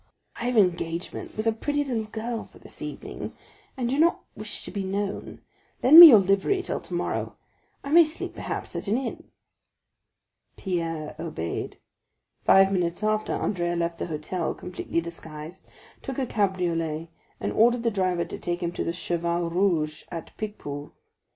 "I 0.35 0.45
have 0.45 0.55
an 0.55 0.63
engagement 0.63 1.37
with 1.37 1.45
a 1.45 1.51
pretty 1.51 1.83
little 1.83 2.05
girl 2.05 2.43
for 2.43 2.57
this 2.57 2.81
evening, 2.81 3.33
and 3.77 3.87
do 3.87 3.99
not 3.99 4.21
wish 4.35 4.65
to 4.65 4.71
be 4.71 4.83
known; 4.83 5.43
lend 5.83 5.99
me 5.99 6.07
your 6.07 6.17
livery 6.17 6.63
till 6.63 6.79
tomorrow. 6.81 7.35
I 7.83 7.91
may 7.91 8.03
sleep, 8.03 8.33
perhaps, 8.33 8.75
at 8.75 8.87
an 8.87 8.97
inn." 8.97 9.29
Pierre 10.57 11.15
obeyed. 11.19 11.77
Five 12.45 12.73
minutes 12.73 13.03
after, 13.03 13.31
Andrea 13.33 13.75
left 13.75 13.99
the 13.99 14.07
hotel, 14.07 14.55
completely 14.55 15.01
disguised, 15.01 15.67
took 16.01 16.17
a 16.17 16.25
cabriolet, 16.25 17.09
and 17.39 17.53
ordered 17.53 17.83
the 17.83 17.91
driver 17.91 18.25
to 18.25 18.39
take 18.39 18.63
him 18.63 18.71
to 18.71 18.83
the 18.83 18.93
Cheval 18.93 19.51
Rouge, 19.51 20.05
at 20.11 20.35
Picpus. 20.35 20.89